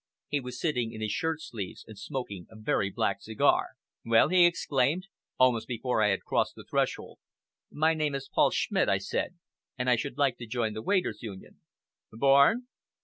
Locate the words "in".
0.91-0.99